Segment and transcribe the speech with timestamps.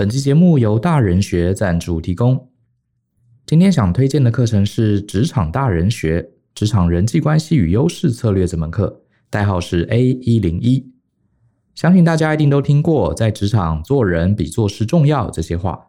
[0.00, 2.48] 本期节目由大人学赞助提供。
[3.44, 10.90] 今天想推荐的课程是《职场大人学：职场人际关系与优势策略》这门课，代号是 A 一零一。
[11.74, 15.88] 相信大家一定都听过“在职场做人比做事重要”这些话。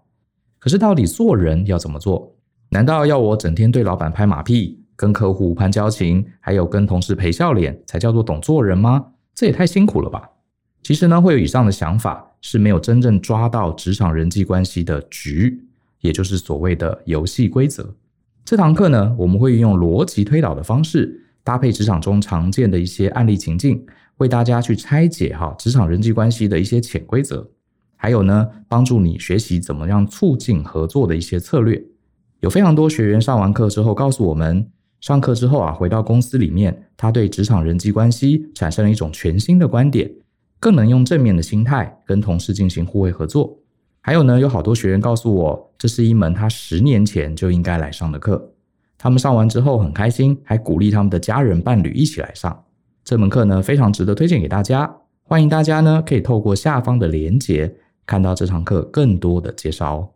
[0.60, 2.36] 可是，到底做人要怎么做？
[2.72, 9.14] 难道要我整天对老板拍马屁，跟客户攀交情，还有跟同事陪笑脸，才叫做懂做人吗？
[9.34, 10.32] 这也太辛苦了吧！
[10.84, 15.64] 其实呢，会有以上的想法，是没有真正抓到职场人际关系的局，
[16.02, 17.94] 也就是所谓的游戏规则。
[18.44, 23.86] 这堂课呢，我们会运用逻辑推导的方式，搭配职场中常见的一些案例情境，
[24.18, 27.48] 为大家去拆解哈职场人际关系的一些潜规则，
[27.96, 31.82] 还有呢，帮助你学习怎么样促进合作的一些策略。
[32.40, 34.68] 有非常多学员上完课之后告诉我们，
[35.00, 40.12] 上课之后啊，回到公司里面，他对职场人际关系产生了一种全新的观点。
[40.62, 43.58] 更能用正面的心态跟同事进行互惠合作。
[44.00, 48.54] 还有呢，有好多学员告诉我，这是一门他十年前就应该来上的课。
[48.96, 52.64] 他们上完之后很开心，还鼓励他们的家人伴侣一起来上
[53.04, 54.98] 这门课呢，非常值得推荐给大家。
[55.24, 60.10] 欢迎大家呢，可以透过下方的链接看到这堂课更多的介绍哦。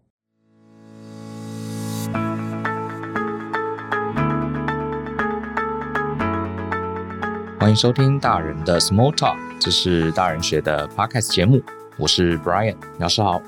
[7.59, 11.61] 欢迎收听大人的 Small Talk，这是大人学的 Podcast 节目，
[11.98, 13.42] 我是 Brian，老师好。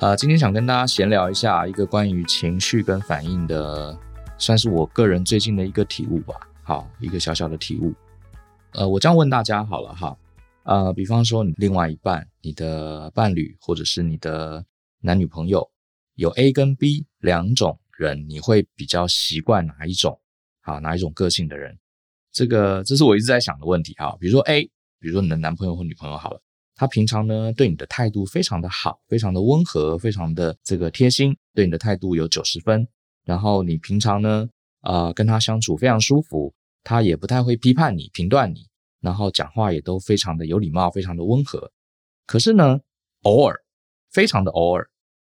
[0.00, 3.96] 呃，今天想跟大家闲聊一下一个关于情绪跟反应的，
[4.38, 6.34] 算是我个人最近的一个体悟吧。
[6.62, 7.94] 好，一个小小的体悟。
[8.72, 10.16] 呃，我这样问大家好了哈，
[10.64, 14.64] 呃，比方说你另外一半，你的伴侣或者是你的
[15.00, 15.70] 男女朋友，
[16.14, 20.18] 有 A 跟 B 两种人，你会比较习惯哪一种？
[20.62, 21.78] 好，哪一种个性的人？
[22.32, 24.62] 这个这是我一直在想的问题哈，比如说 A，
[25.00, 26.40] 比如说你的男朋友或女朋友好了，
[26.76, 32.86] 他平常呢对你的态度非常的好，非常的温和，非常的这个贴心，对你的态度有九十分。
[33.24, 34.48] 然后你平常呢，
[34.82, 36.54] 呃，跟他相处非常舒服，
[36.84, 38.66] 他也不太会批判你、评断你，
[39.00, 41.70] 然后讲话也都非常的有礼貌，非常的温和。
[42.26, 42.78] 可是呢，
[43.22, 43.56] 偶尔，
[44.12, 44.88] 非常的偶尔，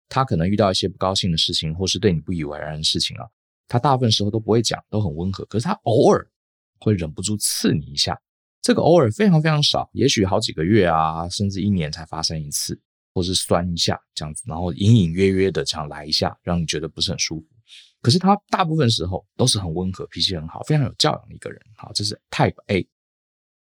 [0.09, 3.25] 他可能遇到一些不高兴的事情，或是对你不以为然的事情啊，
[3.67, 5.45] 他大部分时候都不会讲，都很温和。
[5.47, 6.29] 可是他偶尔。
[6.83, 8.19] 会忍不住刺你一下，
[8.61, 12.79] 这个偶尔非常非常少，也许好几个月啊，甚至一年才发生一次，
[13.15, 17.47] 或是酸一下这样子，然后隐隐约约的这样来一下，让你觉得不是很舒服。
[18.01, 21.61] 可是他大部分时候都是很温和，脾气很好，非常有教养的一个人。
[21.77, 22.89] 好，这是 Type A。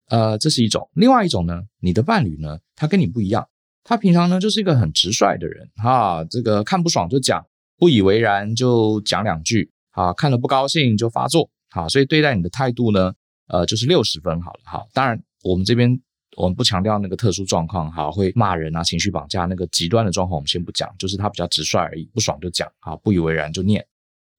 [0.07, 0.89] 呃，这是一种。
[0.93, 3.45] 另外一种呢，你的伴侣呢，他跟你不一样，
[3.83, 7.45] 他平常呢就是一个很直率的人哈，这个看不爽就讲，
[7.77, 11.49] 不以为然就讲两句，啊，看了不高兴就发作。
[11.73, 13.11] 好，所以对待你的态度呢，
[13.47, 14.59] 呃，就是六十分好了。
[14.63, 15.89] 好，当然我们这边
[16.37, 23.83] 我们不强调那个特殊状况，好，会骂人啊、情绪绑架那个极端的状况，我们先不讲，就是他比较直率而已，不爽就讲，好，不以为然就念。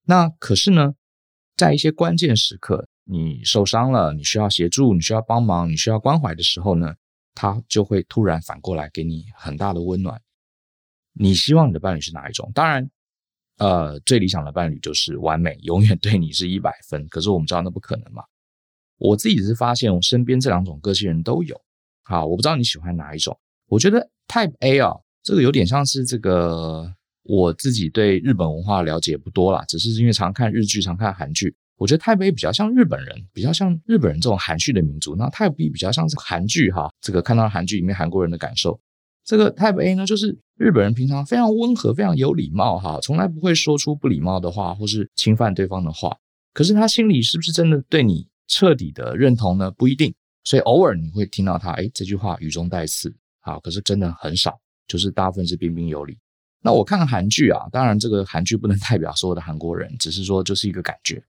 [0.05, 0.93] 那可是呢，
[1.57, 6.95] 在一些关键时刻，你受伤了，你需要协助，你需要帮忙，你需要关怀的时候呢，
[7.33, 10.21] 他就会突然反过来给你很大的温暖。
[11.11, 12.49] 你希望你的伴侣是哪一种？
[12.55, 12.89] 当然。
[13.57, 17.07] 呃，最理想的伴侣就是完美，永远对你是一百分。
[17.07, 18.23] 可是我们知道那不可能嘛。
[18.97, 21.59] 我自己是发现，我身边这两种个性人都有。
[22.03, 23.37] 好，我不知道你喜欢哪一种。
[23.67, 24.93] 我觉得 Type A 啊，
[25.23, 26.93] 这个有点像是这个
[27.23, 31.55] 我自己对日本文化了解不多啦，只是因为常看日剧，常看韩剧。
[31.77, 35.15] 我觉得 Type A 比较像日本人，比较像日本人这种含蓄的民族。
[35.15, 38.79] 那 Type B 比较像是韩剧哈，这个看到韩剧里面韩国人的感受。
[39.25, 46.15] 这个 Type A 呢，就是日本人平常非常温和，非常有礼貌哈，从来不会说出不礼貌的话或是侵犯对方的话。
[46.53, 49.71] 可是他心里是不是真的对你彻底的认同呢？
[49.71, 50.13] 不一定。
[50.43, 54.55] 所以偶尔你会听到他，诶，这句话语中带刺，好，可是真的很少，
[54.87, 56.15] 就是大部分是彬彬有礼。
[56.61, 61.19] 那我看韩剧啊，当然这个韩剧不能代表所有的韩国人，只是说就是一个感觉。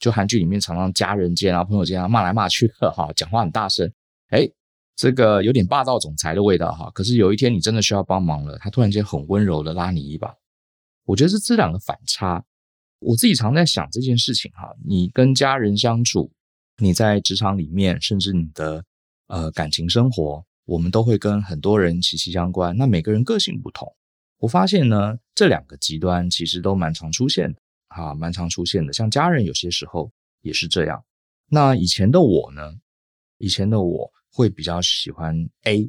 [0.00, 3.88] 就韩剧里面常常家人间啊、朋友间啊骂来骂去的哈，讲话很大声，
[4.30, 4.52] 诶。
[4.96, 10.32] 这个有点霸道总裁的味道哈，可是有一天你真的需要帮忙了，他突然间很温柔的拉你一把，
[11.04, 12.44] 我觉得是这两个反差。
[13.00, 16.30] 我自己常在想这件事情哈，你跟家人相处，
[16.78, 18.84] 你在职场里面，甚至你的
[19.26, 22.76] 呃感情生活，我们都会跟很多人息息相关。
[22.76, 23.92] 那每个人个性不同，
[24.38, 28.92] 我发现呢，这两个极端其实都蛮常出现的哈，蛮常出现的。
[28.92, 31.04] 像家人有些时候也是这样。
[31.48, 32.72] 那以前的我呢，
[33.38, 34.10] 以前的我。
[34.34, 35.88] 会比较喜欢 A，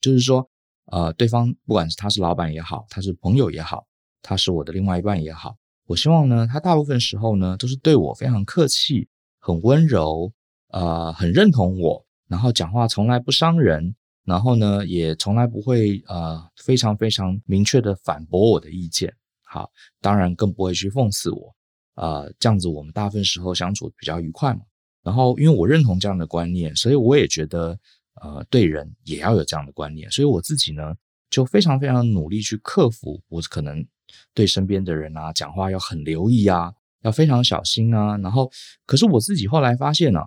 [0.00, 0.50] 就是说，
[0.86, 3.86] 呃，对方不管是他是老板也好，他是朋友也好，
[4.20, 5.56] 他是我的另外一半也好，
[5.86, 9.08] 我希望呢，他大部分时候呢都是对我非常客气，
[9.38, 10.32] 很温柔，
[10.70, 19.14] 呃，很认同我，然后讲话从来不伤人，然后呢，也从来不会呃非常非常明确的反驳我的意见。
[19.44, 21.54] 好，当然更不会去讽刺我。
[21.94, 24.62] 呃，这样子我们大部分时候相处比较愉快嘛。
[25.04, 27.78] 然后，因为我认同这样的观念，所以我也觉得
[28.22, 30.10] 呃对人也要有这样的观念。
[30.10, 30.94] 所以我自己呢，
[31.28, 33.86] 就非常非常努力去克服我可能
[34.32, 36.72] 对身边的人啊讲话要很留意啊，
[37.02, 38.16] 要非常小心啊。
[38.18, 38.50] 然后，
[38.86, 40.20] 可是我自己后来发现呢、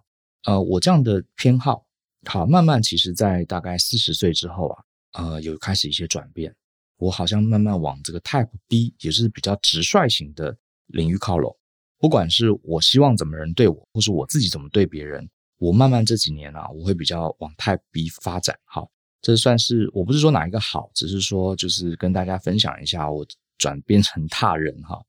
[0.46, 1.86] 呃，我这样的偏好。
[2.26, 4.84] 好，慢慢其实，在大概四十岁之后啊，
[5.14, 6.54] 呃，有开始一些转变。
[6.98, 10.58] 我好像慢慢往这个 Type B，也是比较直率型的
[10.88, 11.56] 领域靠拢。
[12.00, 15.28] 不管是我希望怎么人对我，或是我自己怎么对别人，
[15.58, 18.58] 我慢慢这几年啊，我会比较往太 B 发展。
[18.66, 18.90] 好，
[19.22, 23.26] 这算是我不是说哪一个好，只是说就是跟大家分享一下我
[23.58, 25.02] 转变成大人哈，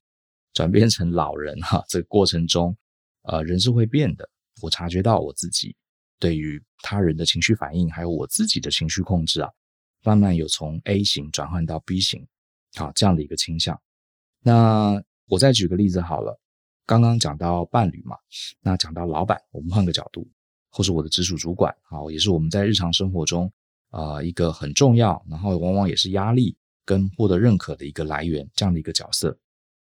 [0.55, 2.77] 转变成老人哈，这个过程中，
[3.23, 4.29] 呃，人是会变的。
[4.63, 5.77] 我察觉到我自己。
[6.21, 9.49] 对于他人的情绪反应，还有我自己的情绪控制啊，
[10.03, 12.27] 慢慢有从 A 型转换到 B 型，
[12.75, 13.81] 好，这样的一个倾向。
[14.43, 16.37] 那我再举个例子好了，
[16.89, 18.17] 刚刚讲到伴侣嘛，
[18.63, 20.27] 那讲到老板，我们换个角度，
[20.71, 23.53] 或是我的直属主管，啊，也是我们在日常生活中
[23.91, 26.57] 啊、一个很重要，然后往往也是压力
[26.87, 29.39] 跟获得认可的一个来源，这样的一个角色。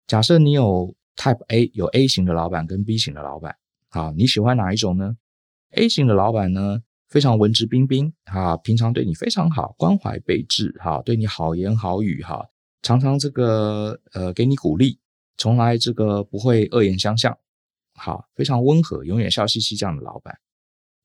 [0.06, 3.56] 假设你有 Type A，有 A 型的老板跟 B 型的老板，
[3.88, 5.16] 好，你喜欢哪一种呢
[5.72, 12.46] ？A 型的老板呢，非常文质彬彬，哈，平常对你非常好，关怀备至，哈，对你好言好语，哈，
[12.82, 15.00] 常常这个呃给你鼓励，
[15.42, 17.36] 从来这个不会恶言相向，
[17.96, 20.40] 好，非常温和，永远笑嘻嘻这样的老板。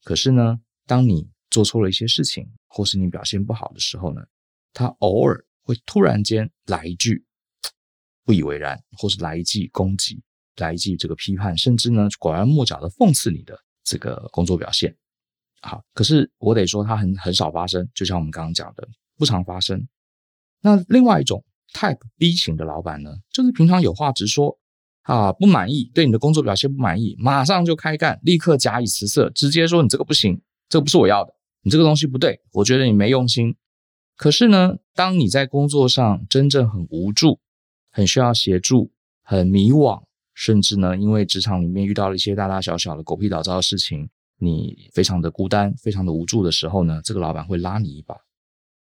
[0.05, 4.21] 可是呢，当你做错了一些事情，或是你表现不好的时候呢，
[4.75, 7.25] 他偶尔会突然间来一句
[8.27, 10.23] 不以为然，或是来一记攻击，
[10.57, 13.59] 来一记这个批判，甚至呢拐弯抹角的讽刺你的。
[13.85, 14.95] 这个工作表现
[15.63, 18.87] 好，可是我得说，它很很少发生，就像我们刚刚讲的，
[19.17, 19.89] 不常发生。
[20.61, 21.43] 那另外一种
[21.77, 24.59] Type B 型的老板呢，就是平常有话直说
[25.03, 30.41] 啊，不满意，对你的工作表现不满意，马上就开干，立刻假以辞色，直接说你这个不行，
[30.71, 33.55] 这个不是我要的，你这个东西不对，我觉得你没用心。
[34.17, 37.41] 可是呢，当你在工作上真正很无助，
[37.93, 38.91] 很需要协助，
[39.23, 40.03] 很迷惘。
[40.33, 44.07] 甚至呢，因为职场里面遇到了一些大大小小的狗屁倒灶的事情，
[44.39, 48.15] 你非常的孤单，非常的无助的时候呢，这个老板会拉你一把。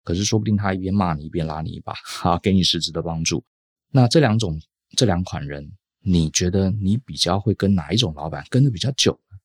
[0.06, 3.44] 可是说不定他一边骂你，一边拉你一把， 哈，给你实质的帮助。
[3.90, 4.56] 那这两种
[4.96, 5.68] 这两款人，
[6.00, 9.36] 你觉得你比较会跟哪一种老板跟得比较久呢？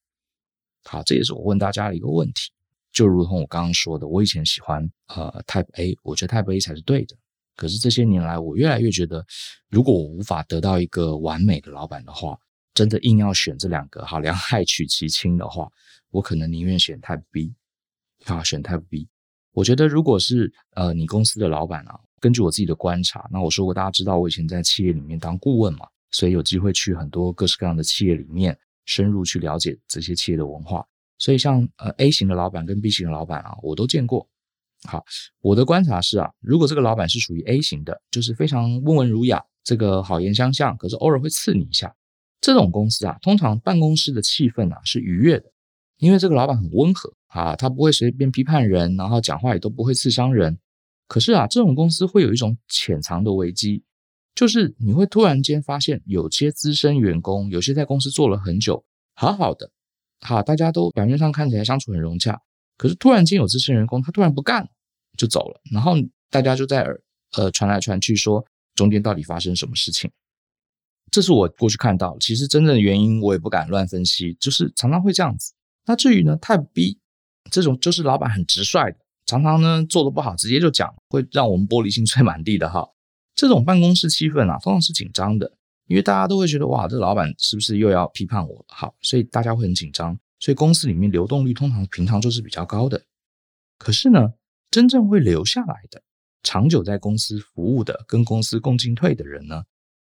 [0.83, 2.51] 好，这也是我问大家的一个问题。
[2.91, 7.15] 就如同我刚刚说的，我以前喜欢呃 Type A，我觉得 Type A 才是对的。
[7.55, 9.25] 可是这些年来，我越来越觉得，
[9.67, 12.37] 如果我无法得到一个完美的老板的话，
[12.75, 15.67] 真的硬要选这两个，好，两害取其轻的话，
[16.11, 17.51] 我可能宁愿选 Type B，
[18.25, 19.07] 啊，选 Type B。
[19.53, 30.85] 我觉得，如果是呃你公司的老板啊，根据我自己的观察，那我说过，大家知道我以前在企业里面当顾问嘛，所以有机会去很多各式各样的企业里面深入去了解这些企业的文化。
[31.17, 34.27] 所以像呃 A 型的老板跟 B 型的老板啊，我都见过。
[34.87, 35.03] 好，
[35.41, 41.93] 我的观察是啊，如果这个老板是属于 A 型的，就是非常温文儒雅，这个好言相向，可是偶尔会刺你一下，
[42.39, 45.51] 这种公司啊，通常办公室的气氛啊是愉悦的，
[45.97, 50.57] 因为这个老板很温和啊，他不会随便批判人，然后讲话也都不会刺伤人。
[51.07, 53.83] 可是啊，这种公司会有一种潜藏的危机，
[54.35, 58.83] 就是你会突然间发现，有些资深员工，有些在公司做了很久，
[59.15, 59.69] 好好的，
[60.19, 62.39] 哈，大家都表面上看起来相处很融洽。
[62.77, 64.67] 可是突然间有资深员工，他突然不干
[65.17, 65.95] 就走了，然后
[66.29, 67.01] 大家就在耳
[67.37, 70.09] 呃传来传去说中间到底发生什么事情？
[71.11, 75.53] 这是我过去看到，其实真正的原因我也不敢乱分析，就是常常会这样子。
[75.85, 77.00] 那至于呢，Type B
[77.51, 82.87] 这种就是老板很直率的，常常呢做的不好直接就讲，会让我们玻璃心碎满地的哈。
[83.35, 85.51] 这种办公室气氛啊，通常是紧张的，
[85.87, 88.65] 因为大家都会觉得哇，这老板是不是又要批判我了？
[88.69, 90.17] 好，所以大家会很紧张。
[90.39, 93.03] 所以公司里面流动率通常平常就是比较高的，
[93.77, 94.33] 可是呢，
[94.71, 96.01] 真正会留下来的、
[96.41, 99.63] 长久在公司服务的、跟公司共进退的人呢，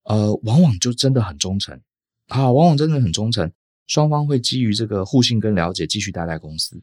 [0.03, 1.81] 呃，往往就真的很忠诚
[2.27, 3.51] 啊，往往真的很忠诚，
[3.87, 6.81] 双方会基于这个互信跟了解继续待在公司。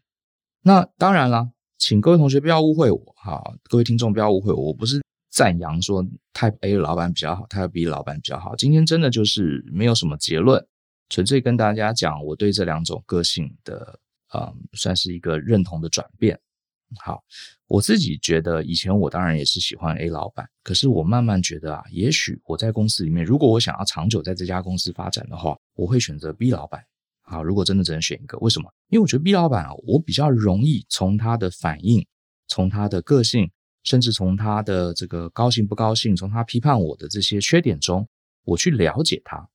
[0.62, 5.00] 那当然了，请各位同学不要误会我哈，各位听众不要误会我，我不是
[5.30, 10.64] 赞扬说 Type A 的老板比较好，Type B 的老板比较好，今天真的就是没有什么结论。
[11.08, 13.98] 纯粹跟大家讲，我对这两种个性的，
[14.34, 16.38] 嗯，算是一个认同的转变。
[17.00, 17.22] 好，
[17.66, 26.82] 我自己觉得以前我当然也是喜欢 A 老板，可是我慢慢觉得啊，也许我在公司里面，如果我想要长久在这家公司发展的话，我会选择 B 老板。
[27.28, 28.68] 啊，如果真的只能选一个，为什么？
[28.88, 32.04] 因为我觉得 B 老板啊，我比较容易从他的反应
[32.46, 33.50] 从他的个性，
[33.84, 38.08] 甚至从他的这个高兴不高兴，从他批判我的这些缺点中，
[38.44, 39.48] 我去了解他。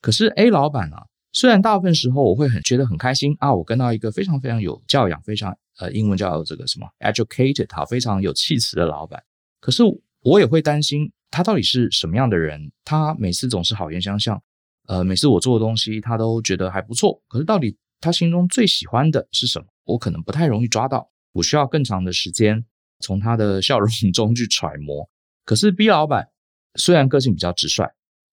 [0.00, 9.22] 可是 A 老板啊，虽然大部分时候我会很觉得很开心啊，我跟到一个非常非常有教养、非常呃英文叫这个什么 educated 啊，非常有气质的老板，
[9.60, 9.82] 可是
[10.22, 12.72] 我也会担心他到底是什么样的人。
[12.84, 14.42] 他每次总是好言相向，
[14.90, 17.22] 呃，每次我做的东西他都觉得还不错。
[17.28, 19.66] 可是到底他心中最喜欢的是什么？
[19.84, 22.64] 我可能不太容易抓到，我需要更长的时间
[22.98, 25.08] 从他的笑容 中去揣摩。
[25.44, 26.28] 可是 B 老板
[26.74, 27.86] 虽然个性比较直率。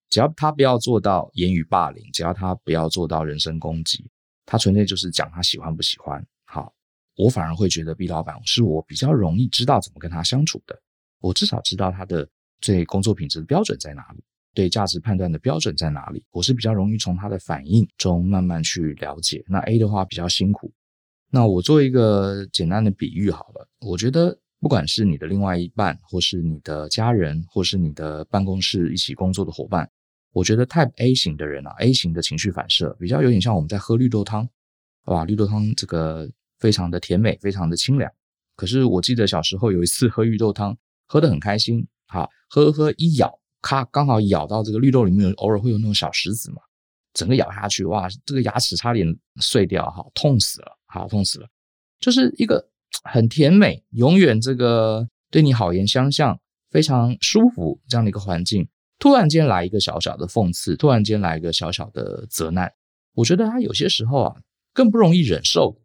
[0.09, 4.09] 只要他不要做到言语霸凌，只要他不要做到人身攻击，
[4.45, 6.25] 他纯粹就是讲他喜欢不喜欢。
[6.45, 6.73] 好，
[7.17, 10.81] 我反而会觉得 B 老板是我比较容易知道怎么跟他相处的。
[11.19, 12.25] 我至少知道他的
[12.61, 14.23] 最工作品质的标准在哪里，
[14.57, 16.23] 对价值判断的标准在哪里。
[16.31, 19.43] 我是比较容易从他的反应中慢慢去了解。
[19.47, 20.71] 那 A 的话比较辛苦。
[21.29, 24.39] 那我做一个简单的比喻好了，我觉得。
[24.59, 29.87] 不管是你的另外一半，或是你的家人，或是你的办公室一起工作的伙伴，
[30.33, 34.49] 我觉得 Type A 型的人啊，A 型的情绪反射比较有点像我们在喝绿豆汤，
[35.05, 38.11] 哇，绿豆汤这个非常的甜美，非常的清凉。
[38.55, 46.57] 可是我记得小时候有一次喝绿豆汤，喝得很开心，好，喝喝一咬，咔，刚好咬到这个绿豆里面，偶尔会有那种小石子嘛，
[47.13, 49.07] 整个咬下去，哇，这个牙齿差点
[49.41, 51.47] 碎掉，哈，痛死了，好，痛死了，
[51.99, 52.69] 就是一个。
[53.03, 56.39] 很甜美，永远这个对你好言相向，
[56.71, 62.71] 非常舒服这样的一个环境，突然间来一个小小的讽刺，突然间来一个小小的责难，
[63.13, 64.35] 我觉得他有些时候啊
[64.73, 65.77] 更不容易忍受。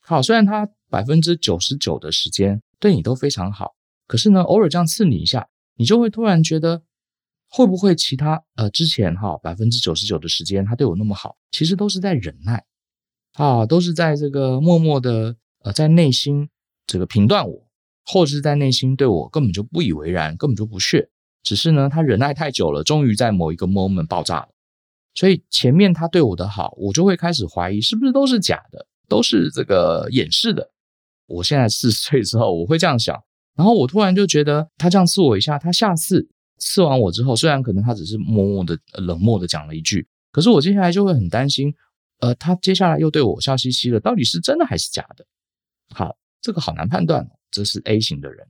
[0.00, 3.74] 好，虽然他百分之九十九的时间对你都非常好，
[4.06, 6.82] 可是呢，偶尔这样刺你一下，你就会突然觉得，
[7.54, 12.64] 会不会其他呃之前哈百分之九十九的时间他对我那么好，其实都是在忍耐，
[13.34, 15.36] 啊，都是在这个默默的。
[15.64, 16.46] 呃，在内心
[16.86, 17.66] 这个评断我，
[18.04, 21.08] 或者是在内心对我根本就不以为然，根本就不屑。
[21.42, 24.48] 只是呢，他忍耐太久了，终于在某一个 moment 爆炸了。
[25.14, 30.70] 所以前面他对我的好，我就会开始怀疑是不是都是假的，都是这个掩饰的。
[31.26, 33.18] 我现在四十岁之后，我会这样想。
[33.56, 41.74] 然后我突然就觉得他这样刺我一下，他下次刺完我之后，虽然可能他只是默默的冷漠的讲了一句，可是我接下来就会很担心，
[42.20, 45.26] 呃，他接下来又对我笑嘻嘻的，到底是真的还是假的？
[45.94, 47.30] 好，这个好难判断哦。
[47.50, 48.48] 这是 A 型的人，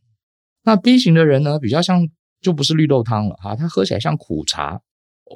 [0.63, 1.59] 那 B 型的人呢？
[1.59, 2.09] 比较像，
[2.41, 4.81] 就不是绿豆汤了哈，他喝起来像苦茶，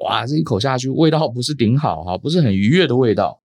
[0.02, 3.42] 哇，这一口下去，味道不是顶好哈，不是很愉悦的味道。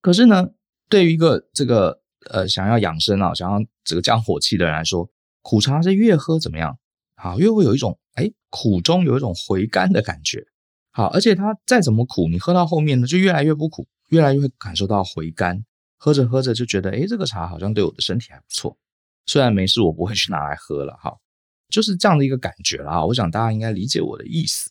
[0.00, 0.50] 可是呢，
[0.88, 5.10] 对于一个这个呃想要养生啊，想要这个降火气的人来说，
[5.42, 6.78] 苦茶是越喝怎么样？
[7.16, 10.46] 好，越会有一种哎苦中有一种回甘的感觉。
[10.92, 15.64] 好，而且它再怎么苦，你喝到后面呢，就越来越不苦，越来越会感受到回甘。
[15.98, 18.76] 喝着喝着就觉得，哎，这个茶好像对我的身体还不错。
[19.24, 21.16] 虽然没事，我不会去拿来喝了哈，
[21.70, 23.04] 就是这样的一个感觉啦。
[23.04, 24.70] 我想大家应该理解我的意思。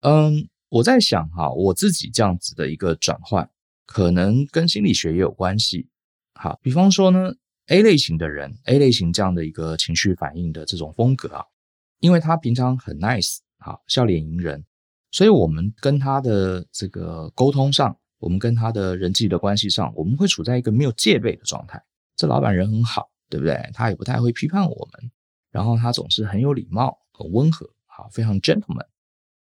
[0.00, 3.48] 嗯，我在想哈，我自己这样子的一个转换，
[3.86, 5.88] 可能跟心理学也有关系。
[6.34, 7.32] 好，比方说呢
[7.68, 11.44] ，A 类型的人，A 类型这样的一个情绪反应的这种风格啊，
[12.00, 14.64] 因为他平常很 nice，好，笑脸迎人，
[15.10, 17.96] 所以我们跟他的这个沟通上。
[18.20, 21.80] 我们跟他的人际的关系上，我们会处在一个没有戒备的状态。
[22.16, 23.70] 这老板人很好，对不对？
[23.72, 25.12] 他也不太会批判我们，
[25.52, 28.88] 然后他总是很有礼貌、很温和，好，非常 gentleman。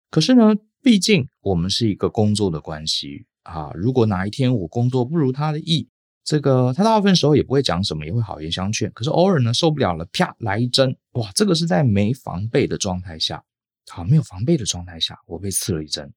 [0.10, 3.70] 可是呢，毕竟我们是一个工作的关系啊。
[3.76, 5.90] 如果哪一天我工作不如他的意，
[6.24, 8.92] 这个他大部分时候也不会讲什么，也会好言相劝。
[8.92, 13.44] 可是偶尔呢，受不了了，啪来一针，哇，这个是在没防备的状态下，
[13.90, 16.14] 好，没有防备的状态下，我被刺了一针。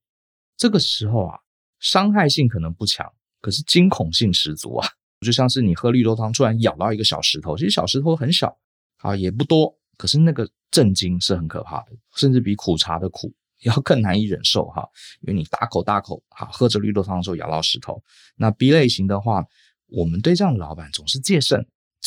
[0.55, 1.39] 这个时候啊。
[1.79, 3.07] 伤害性可能不强，
[3.39, 4.87] 可是惊恐性十足啊！
[5.21, 8.57] 就像是你喝绿豆汤，突然咬到一个小石头，其实小石头很小
[8.97, 14.89] 啊，也不多，可是那个震惊是很可怕的，甚至比苦茶的苦要更难以忍受哈。
[15.21, 18.01] 因为你大口大口哈喝着绿豆汤的时候咬到石头。
[18.35, 19.45] 那 B 类型的话，
[19.89, 21.59] 我们对这样的老板总是戒慎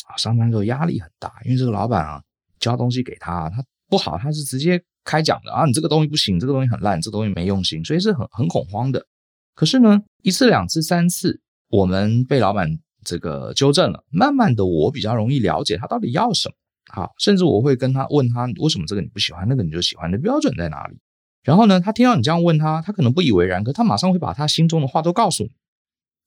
[0.07, 2.23] 啊，上班之后压力很大，因为这个老板啊
[2.59, 9.07] 交东西给他，他不好，他是直接开讲的啊，你这个东西不行，这个东西很烂，这东西没用心，所以是很很恐慌的。
[9.55, 14.05] 可是呢，一次、两次、三次，我们被老板这个纠正了。
[14.11, 16.55] 慢慢的，我比较容易了解他到底要什么。
[16.93, 20.99] 好，甚至我会跟他问他，为什么这个你不喜欢，那个你就喜欢的标准在哪里？
[21.43, 25.51] 然后呢，他听到你这样问他，他可能不以为然，可他马上会把他心中的话都告诉你。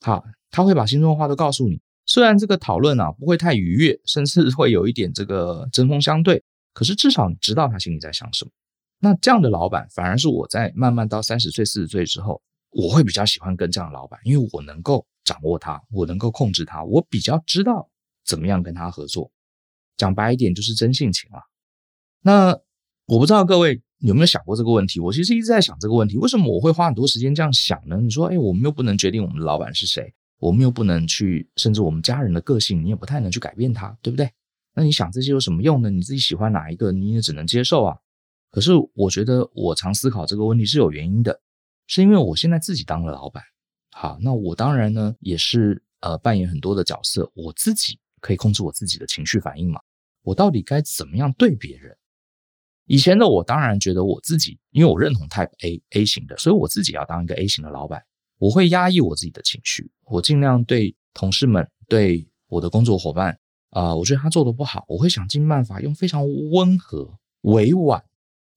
[0.01, 1.81] 好，他会把心中的话都告诉你。
[2.05, 6.41] 虽然这个讨论啊不会太愉悦，甚至会有一点这个针锋相对，
[6.73, 8.51] 可是至少你知道他心里在想什么。
[8.99, 12.41] 那这样的老板，反而是我在慢慢到三十岁、四十岁之后。
[12.75, 17.87] 我会比较喜欢跟这样的老板，因为我能够掌握他，我能够控制他，我比较知道
[18.25, 19.29] 怎么样跟他合作。
[19.95, 21.39] 讲白一点就是真性情啊。
[22.23, 22.59] 那
[23.05, 24.99] 我不知道各位有没有想过这个问题？
[24.99, 27.97] 我其实一直在想这个问题：为什么我会花很多时间这样想呢？
[28.01, 30.11] 你说，哎，我们又不能决定我们的老板是谁，
[30.43, 34.29] 我们又不能去，甚至我们家人的个性，你也不太能去改变他，对不对？
[34.75, 35.89] 那你想这些有什么用呢？
[35.89, 37.95] 你自己喜欢哪一个，你也只能接受啊。
[38.51, 41.39] 可是我觉得，我常思考这个问题是有原因的，
[41.87, 43.41] 是因为我现在自己当了老板。
[43.93, 49.79] 好，那我当然呢也是呃扮演很多的角色，我自己可以控制我自己的情绪反应嘛。
[50.23, 51.95] 我到底该怎么样对别人？
[52.87, 58.03] 以前的我当然觉得我自己，因为我认同 Type A A 型的，所以我自己要当一个 A 型的老板。
[58.43, 67.09] 我会压抑我自己的情绪，我尽量对同事们、对我的工作伙伴啊、我觉得他做的不好，我会想尽办法用非常温和、
[67.43, 68.03] 委婉，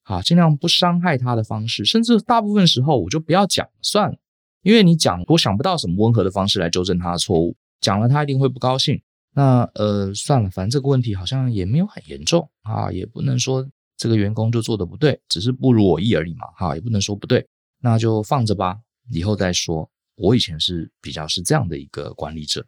[0.03, 4.17] 啊，尽量不伤害他的方式，甚至大部分时候我就不要讲算了，
[4.61, 9.01] 因为你讲，我想不到什么温和的方式来纠正他的错误，讲了他一定会不高兴。
[9.33, 13.65] 那呃，算了，反正这个问题好像也没有很严重啊，也不能说。
[13.95, 17.47] 这个员工就做的不对，只是不如我意而已嘛，哈，也不能说不对，
[17.81, 18.77] 那就放着吧，
[19.11, 19.89] 以后再说。
[20.15, 22.65] 我以前是比较是这样的一个管理者，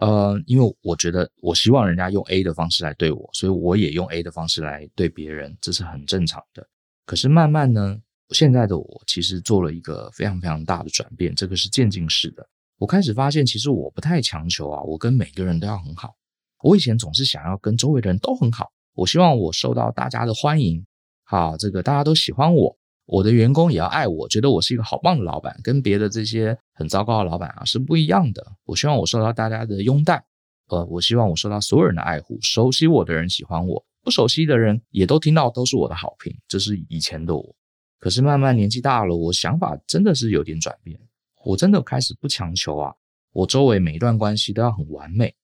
[0.00, 6.68] 呃，因为我觉得我希望人家用 A 的方式来对我，所以我也用 A 的方式来对别人，这是很正常的。
[7.04, 7.96] 可是慢慢呢，
[8.30, 12.44] 现在的我其实做了一个非常非常大的转变，这个是渐进式的。
[12.78, 16.16] 我开始发现，其实我不太强求啊，我跟每个人都要很好。
[16.64, 18.72] 我以前总是想要跟周围的人都很好。
[18.94, 20.84] 我希望我受到大家的欢迎，
[21.22, 28.44] 好，这个大家都喜欢我，我的员工也要爱我，觉得我是一个好棒的老板，跟别的这些很糟糕的老板啊是不一样的。
[28.64, 30.24] 我希望我受到大家的拥戴，
[30.68, 36.36] 呃，我希望我受到所有人的爱护，熟悉我的人喜欢我，不熟悉的人也都听到都是我的好评。
[36.48, 37.54] 这是以前的我，
[37.98, 40.98] 可是慢慢年纪大了，我想法真的是有点转变，
[41.44, 42.92] 我真的开始不强求啊，
[43.32, 45.34] 我周围每一段关系都要很完美，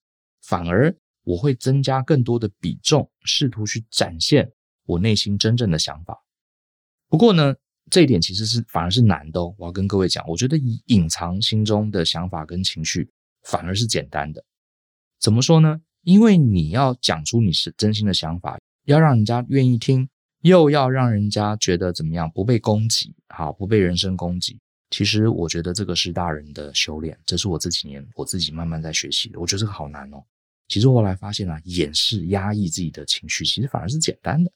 [0.42, 0.95] 反而。
[1.25, 4.50] 我会增加更多的比重，试图去展现
[4.87, 6.21] 我内心真正的想法。
[7.12, 7.54] 不过呢，
[7.90, 9.54] 这一点其实是反而是难的哦。
[9.58, 13.06] 我要跟各位讲，我觉得以隐藏心中的想法跟情绪，
[13.43, 14.43] 反而是简单的。
[15.21, 15.78] 怎么说呢？
[16.04, 20.08] 因为你要讲出你是真心的想法，要让人家愿意听，
[20.41, 24.58] 又要让人家觉得怎么样，不被攻击，好，不被人身攻击。
[24.89, 29.39] 其实我觉得这个是大人的修炼，这是我这几年我自己慢慢在学习的。
[29.39, 30.25] 我觉得这个好难哦。
[30.67, 34.50] 其实后来发现啊，掩饰、压抑自己的情绪，其实反而是简单的。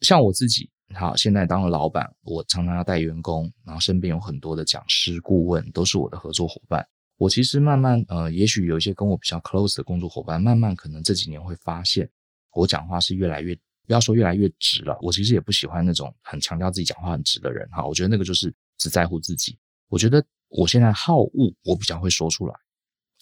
[0.00, 6.86] 像我自己，好，现在当了老板，我常常要带员工，然后身边有很多的讲师、顾问，都是我的合作伙伴。
[7.16, 12.08] 我其实慢慢，呃，也许有一些跟我比较 close 的工作伙伴，慢慢可能这几年会发现，
[12.52, 13.54] 我讲话是越来越，
[13.86, 14.98] 不要说越来越直了。
[15.00, 19.56] 我其实也不喜欢那种很强调自己讲话很直的人，哈，我觉得那个就是只在乎自己。
[19.88, 22.54] 我觉得我现在好恶，我比较会说出来。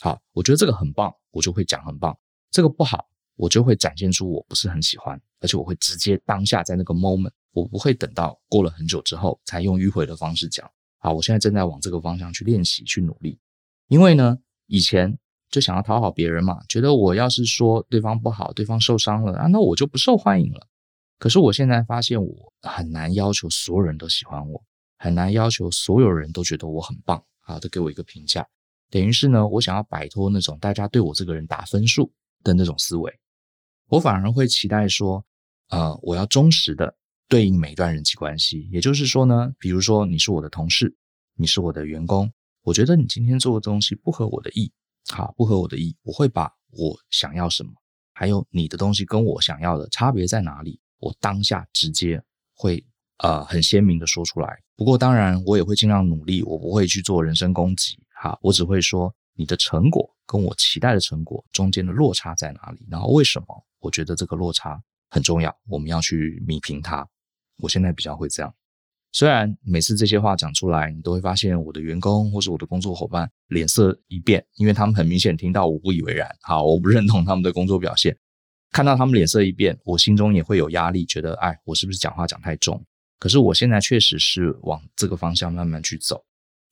[0.00, 2.16] 好，我觉得这个很棒，我就会讲很棒。
[2.50, 10.70] 这个不好，我就会展现出我不是很喜欢，而且我会直接当下在那个 moment，我不会等到过了很久之后才用迂回的方式讲。
[10.98, 13.38] 好，我现在正在往这个方向去练习、去努力。
[13.88, 15.18] 因为呢，以前
[15.50, 20.66] 就想要讨好别人嘛，觉得我要是说对方不好，对方受伤了啊，那我就不受欢迎了。
[21.18, 24.62] 可是我现在发现，我很难要求所有人都喜欢我，
[24.98, 28.46] 很难要求所有人都觉得我很棒，好，都给我一个评价。
[28.90, 32.12] 等于是呢，我想要摆脱那种大家对我这个人打分数。
[32.44, 33.20] 的那种思维，
[33.86, 35.24] 我反而会期待说，
[35.68, 36.92] 呃，我要忠实的
[37.32, 38.68] 对应每一段人际关系。
[38.70, 40.94] 也就是说呢，比如说你是我的同事，
[41.34, 42.30] 你是我的员工，
[42.62, 44.70] 我觉得你今天做的东西不合我的意，
[45.08, 47.72] 好，不合我的意，我会把我想要什么，
[48.12, 52.22] 还有你的东西跟我想要的差别在哪里，我当下直接
[52.54, 52.84] 会
[53.16, 54.58] 呃很鲜明的说出来。
[54.76, 59.10] 不过当然，我也会尽量努力，我不会去做人身攻击，哈，我只会说。
[59.34, 62.86] 你的成果跟我期待的成果中间的落差在哪里？
[62.90, 63.46] 然后为什么
[63.80, 65.50] 我觉得这个落差很重要？
[65.66, 67.08] 我们要去弥平它。
[67.62, 68.54] 我现在比较会这样。
[69.12, 78.14] 虽然每次这些话讲出来，你都会发现我的员工或是我的工作伙伴脸色一变，因为他们很明显听到我不以为然，好，我不认同他们的工作表现。
[78.70, 82.84] 看到他们脸色一变，我心中也会有压力，觉得哎，我是不是讲话讲太重？
[83.18, 86.22] 可是我现在确实是往这个方向慢慢去走，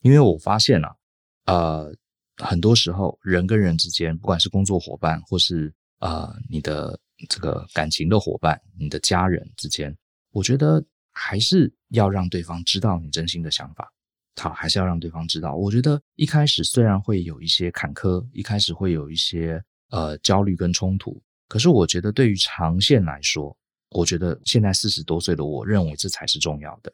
[0.03, 0.95] 因为我发现啊，
[1.47, 1.95] 呃。
[2.43, 6.99] 很多时候，人跟人之间，不管是工作伙伴，或是呃你的
[7.29, 9.95] 这个感情的伙伴，你的家人之间，
[10.33, 13.93] 我觉得还是要让对方知道你真心的想法。
[14.41, 15.55] 好，还是要让对方知道。
[15.55, 23.55] 我觉得一开始虽然会有一些坎坷，一开始会有一些呃焦虑跟冲突，可是我觉得对于长线来说，
[23.91, 26.91] 我觉得现在四十多岁的我认为这才是重要的。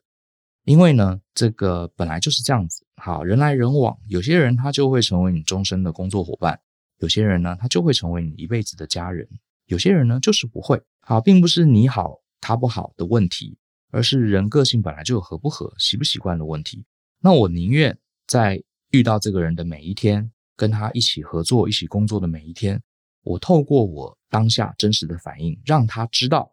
[0.65, 6.59] 因为呢，这个本来就是这样子，好，人来人往，有些人他就会成为你终身的工作伙伴，
[6.99, 9.29] 有些人呢，他就会成为你一辈子的家人。
[9.67, 10.83] 有些人呢就是不会。
[11.01, 13.59] 好，并不是你好他不好的问题，
[13.91, 16.85] 而是人个性本来就有合不合、习不习惯的问题。
[17.21, 22.81] 那我宁愿在遇到这个人的每一天，跟他一起合作、一起工作的每一天，
[23.25, 26.53] 我透过我当下真实的反应，让他知道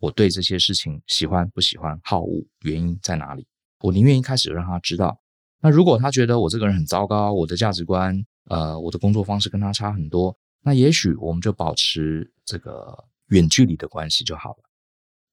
[0.00, 3.46] 我对这些事情喜欢不喜欢、好恶原因在哪里。
[3.78, 5.20] 我宁愿一开始让他知道。
[5.60, 13.04] 那如果他觉得我这个人很糟糕，我的价值观，呃，我的工作方式跟他差很多，那也许我们就保持这个。
[13.28, 14.67] 远距离的关系就好了。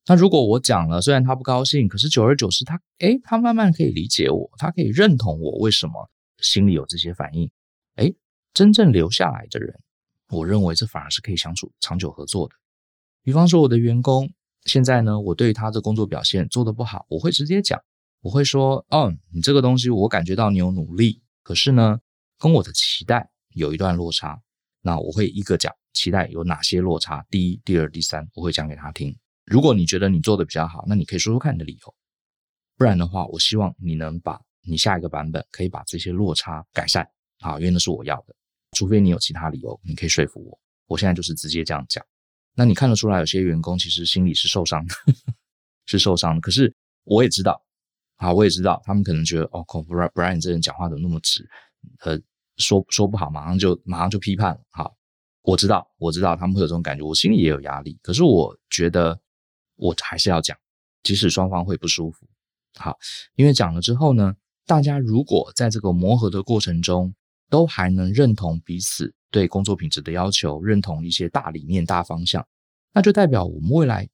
[0.07, 7.49] 那如果我讲了，虽然他不高兴，可是久而久之，他诶，他慢慢可以理解我，他可以认同我为什么心里有这些反应。
[7.95, 8.15] 诶，
[8.53, 9.79] 真正留下来的人，
[10.29, 12.53] 我认为这反而是可以相处长久合作的。
[13.23, 14.29] 比方说我的员工，
[14.65, 17.81] 现在呢，我对他的工作表现做得不好，我会直接讲，
[18.21, 21.99] 我会说，哦，你这个东西我感觉到你有努力，可是呢，
[22.37, 24.39] 跟我的期待有一段落差，
[24.81, 25.73] 那我会一个讲。
[25.93, 27.25] 期待有哪些落差？
[27.31, 29.17] 第一、第二、第三，我会讲给他听。
[29.45, 31.95] 如果你觉得你做的比较好，那你可以说说看你的理由。
[32.77, 37.07] 不然的话，我希望你能把你下一个版本可以把这些落差改善
[37.39, 38.35] 啊，因为那是我要的。
[38.71, 40.59] 除非你有其他理由，你可以说服我。
[40.87, 42.03] 我现在就是直接这样讲。
[42.55, 44.95] 那你看得出来，有些员工其实心里是受伤的，
[45.85, 46.41] 是受伤的。
[46.41, 47.63] 可是我也知道，
[48.17, 49.63] 啊，我也知道，他们可能觉得哦
[50.13, 51.47] ，Brian 这人讲话怎么那么直？
[51.99, 52.19] 呃，
[52.57, 54.95] 说说不好，马上就马上就批判了，好。
[55.43, 57.99] 我知道，我知道他们会有这种感觉，我心里也有压力。
[58.01, 59.19] 可是我觉得
[59.75, 60.57] 我还是要讲，
[61.03, 62.27] 即使双方会不舒服。
[62.77, 62.97] 好，
[63.35, 64.35] 因为讲了之后呢，
[64.65, 67.13] 大家如果在这个磨合的过程中
[67.49, 72.45] 都还能认同彼此对工作品质的要求，认同一些大理念、大方向，
[72.93, 74.09] 那就代表我们未来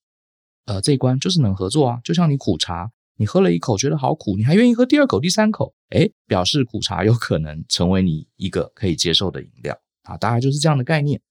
[0.65, 2.01] 呃这一关就是能合作啊。
[2.03, 9.79] 就像你苦茶，你喝了一口觉得好苦，你还愿意喝第二口、第三口，诶，表示苦茶有可能成为你一个可以接受的饮料。
[10.03, 11.21] 啊，大概就是这样的概念。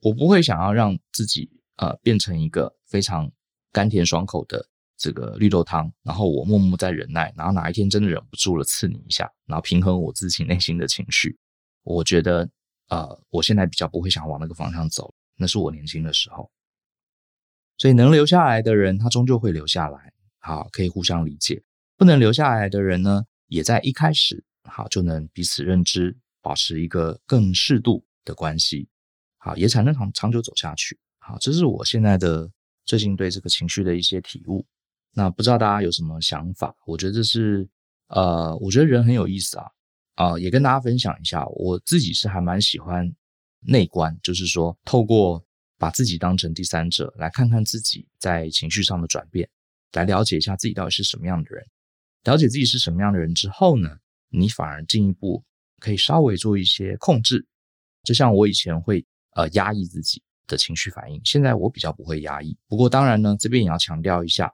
[0.00, 3.30] 我不会想要让自己呃变成一个非常
[3.70, 11.38] 甘甜爽口的这个绿豆汤，然后我默默在忍耐，然后哪一天真的忍不住了刺你一下，然后平衡我自己内心的情绪。
[11.82, 12.48] 我觉得
[12.88, 16.50] 呃，我现在比较不会想往那个方向走，那是我年轻的时候。
[17.78, 21.62] 所以能留下来的人，他终究会留下来，好，可以互相理解；
[21.96, 26.16] 不能留下来的人呢，也在一开始好就能彼此认知。
[26.44, 28.88] 保持一个更适度的关系，
[29.38, 30.98] 好，也才能长长久走下去。
[31.24, 32.50] 好，这是我现在的
[32.84, 34.66] 最近对这个情绪的一些体悟。
[35.14, 36.74] 那不知道大家有什么想法？
[36.84, 37.68] 我觉得这是
[38.08, 39.66] 呃，我觉得人很有意思啊
[40.14, 41.46] 啊、也跟大家分享一下。
[41.46, 43.10] 我自己是还蛮喜欢
[43.60, 45.42] 内观，就是说透过
[45.78, 49.48] 把自己当成第三者，来看看自己在情绪上的转变，
[49.92, 51.64] 来了解一下自己到底是什么样的人。
[52.24, 53.88] 了解自己是什么样的人之后呢，
[54.28, 55.42] 你反而进一步。
[55.78, 57.44] 可以稍微做一些控制，
[58.04, 59.04] 就像我以前会
[59.34, 62.56] 呃压抑自己的情绪反应，现在我比较不会压抑。
[62.68, 64.52] 不过当然呢，这边也要强调一下，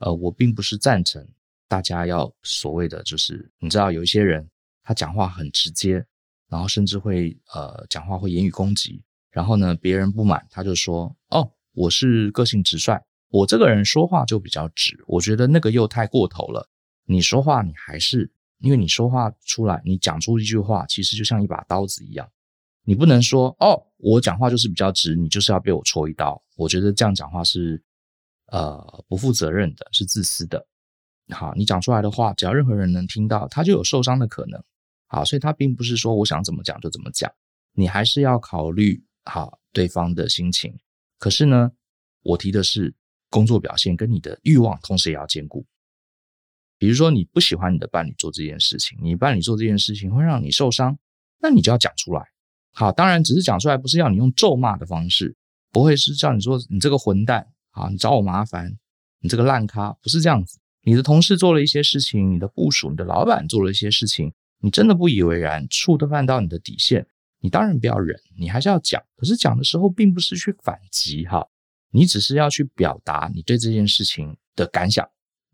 [0.00, 1.26] 呃，我并不是赞成
[1.68, 4.46] 大家要所谓的就是你知道有一些人
[4.82, 6.04] 他讲话很直接，
[6.48, 16.68] 然后甚至会呃讲话会言语攻击，然后呢别人不满他就说哦，我是个性直率，我这个人说话就比较直，我觉得那个又太过头了。
[17.06, 18.30] 你说话你还是。
[18.60, 22.26] 因为你说话出来，你讲出一句话，其实就像一把刀子一样。
[22.86, 26.40] 你不能说哦，我讲话就是比较直，你就是要被我戳一刀。
[26.54, 27.82] 我觉得这样讲话是
[28.46, 30.64] 呃不负责任的，是自私的。
[31.30, 34.62] 好，你讲出来的话，只要任何人能听到，他就有受伤的可能。
[35.08, 37.28] 好，所以他并不是说我想怎么讲就怎么讲，
[37.72, 40.72] 你还是要考虑好对方的心情。
[41.18, 41.72] 可是呢，
[42.22, 42.94] 我提的是
[43.30, 45.66] 工作表现跟你的欲望，同时也要兼顾。
[46.78, 50.96] 比如说，你不喜欢你的伴侣做这件事情，你伴侣做这件事情会让你受伤，
[51.40, 52.24] 那你就要讲出来。
[52.78, 55.34] 好，当然只是讲出来，不是要你用咒骂的方式，
[55.72, 58.70] 不会是叫你说你这个混蛋，好，你找我麻烦，
[59.22, 60.58] 你这个烂咖，不是这样子。
[60.82, 67.06] 你的同事做了一些事情，你的部署、你的老板做了一些事情，你真的不以为然，触犯到你的底线，
[67.40, 69.02] 你当然不要忍，你还是要讲。
[69.16, 71.48] 可是讲的时候，并不是去反击哈，
[71.92, 75.08] 你只是要去表达你对这件事情的感想。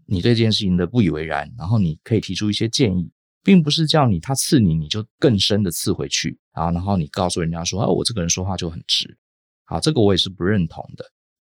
[0.07, 3.09] 你对这件事情的不以为然，然后你可以提出一些建议，
[3.43, 6.71] 并不是叫你他刺你，你就更深的刺回去啊。
[6.71, 9.19] 然后你告诉人家说啊，我这个人说话就很直，
[9.65, 11.05] 好，这个我也是不认同的，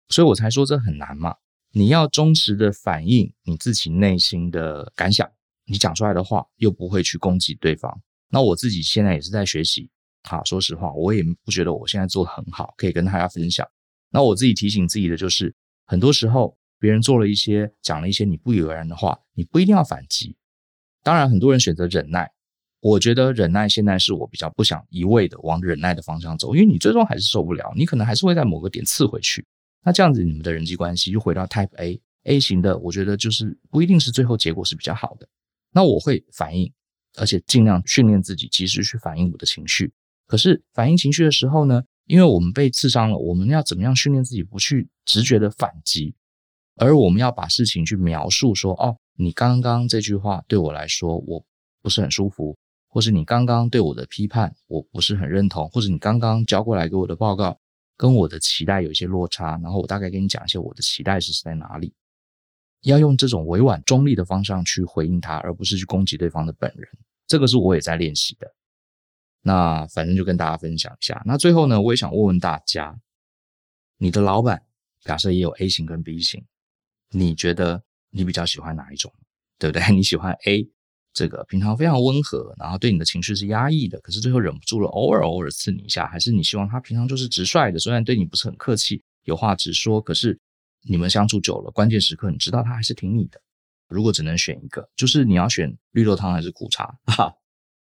[0.09, 1.35] 所以我才说这很难嘛。
[1.71, 5.29] 你要忠实的反映你自己内心的感想，
[5.65, 8.01] 你讲出来的话又不会去攻击对方。
[8.29, 9.89] 那我自己现在也是在学习，
[10.23, 13.67] 好，说实话，我也不觉得我现在做的很好，可以跟大家分享。
[14.09, 15.55] 那我自己提醒自己的就是，
[15.85, 16.57] 很多时候。
[16.79, 20.37] 别人做了一些、讲了一些你不以为然的话，你不一定要反击。
[21.07, 22.29] 当然，很多人选择忍耐，
[22.81, 29.45] 我觉得忍耐现在是我比较不想一味的往忍耐的方向走，因为你最终还是受不了，你可能还是会在某个点刺回去。
[29.85, 35.25] 那这样子，你们的人际关系就回到 Type A A 型的，我觉得就是不一定是最后结果是比较好的。
[35.71, 36.69] 那我会反应，
[37.15, 39.93] 而且尽量训练自己及时去反应我的情绪。
[40.25, 46.13] 可是反应情绪的时候呢，因为我们被刺伤了，我们要怎么样训练自己不去直觉的反击，
[46.75, 51.43] 而我们要把事情去描述说：哦，你刚刚这句话对我来说，我
[51.81, 52.57] 不是很舒服。
[52.89, 57.59] 或是你刚刚对我的批判，我不是很认同；或者你刚刚交过来给我的报告，
[57.95, 61.93] 跟我的期待有一些落差，然后我大概跟你讲一些我的期待是在哪里。
[62.83, 66.87] 要用这种委婉中立的方向去回应他，而不是去攻击对方的本人。
[67.27, 68.51] 这个是我也在练习的。
[69.41, 71.21] 那反正就跟大家分享一下。
[71.25, 72.97] 那最后呢，我也想问问大家，
[73.97, 74.63] 你的老板
[75.01, 76.43] 假设也有 A 型跟 B 型，
[77.11, 77.83] 你觉得
[78.17, 79.13] 你比较喜欢哪一种？
[79.59, 79.83] 对不对？
[79.95, 80.67] 你喜欢 A？
[81.13, 90.39] 这个平常非常温和，然后对你的情绪是压抑的，可是最后忍不住了，偶尔偶尔刺你一下，还是你希望他平常就是直率的，虽然对你不是很客气，有话直说，可是
[90.83, 93.41] 你们相处久了，关键时刻你知道他还是挺你的。
[93.87, 96.95] 如果只能选一个，就是你要选绿豆汤还是苦茶？
[97.07, 97.33] 哈。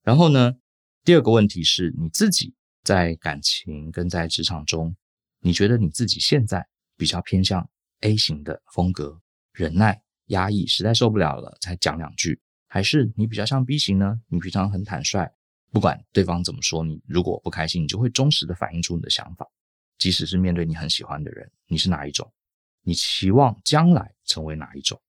[0.02, 0.52] 然后呢，
[1.04, 2.52] 第二个问题是你自己
[2.84, 4.94] 在感情跟在职场中，
[5.40, 6.66] 你觉得你自己现在
[6.98, 7.66] 比较偏向
[8.00, 9.20] A 型的风格，
[9.52, 12.38] 忍耐、压抑，实在受不了了才讲两句。
[12.68, 14.20] 还是你比较像 B 型呢？
[14.28, 15.30] 你平常很坦率，
[15.70, 19.46] 不管对方怎么说，你如果不开心，你就会忠实的反映出你的想法，
[19.98, 22.30] 即使是面对你很喜欢的人，你是哪一种？
[22.82, 25.00] 你期望将来成为哪一种？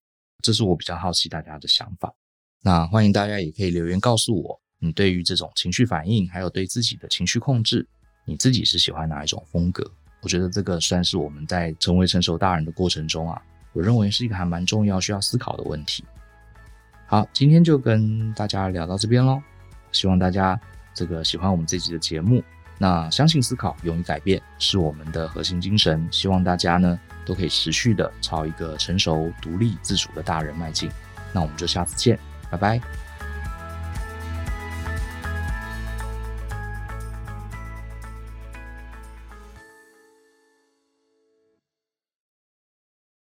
[0.42, 2.14] 这是我比较好奇大家的想法。
[2.62, 7.88] 那欢迎大家也可以留言告诉我，你对于这种情绪反应，还有对自己的情绪控制，
[8.26, 9.90] 你自己是喜欢哪一种风格？
[10.20, 13.42] 我觉得这个算是我们在成为成熟大人的过程中啊，
[13.74, 16.02] 我认为是一个还蛮重要需要思考的问题。
[17.06, 19.42] 好，今天就跟大家聊到这边喽。
[19.92, 20.58] 希望大家
[20.94, 22.42] 这个喜欢我们这集的节目。
[22.78, 26.08] 那相信思考，勇于改变是我们的核心精神。
[26.10, 30.90] 希望大家呢都可以持续的朝一个成熟、独立、自主的大人迈进。
[31.32, 32.18] 那我们就下次见，
[32.50, 33.03] 拜拜。